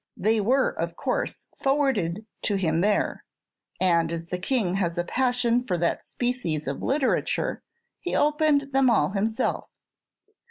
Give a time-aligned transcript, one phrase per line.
[0.17, 3.23] They were, of course, forwarded to him there;
[3.79, 7.61] and as the King has a passion for that species of literature,
[7.99, 9.69] he opened them all himself.